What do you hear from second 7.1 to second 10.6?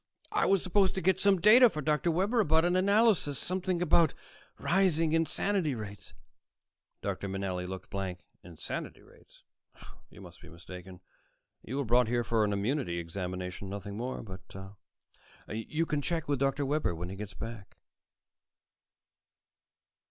Manelli looked blank. "Insanity rates? You must be